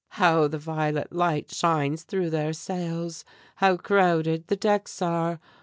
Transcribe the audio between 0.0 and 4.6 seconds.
"How the violet light shines through their sails! How crowded the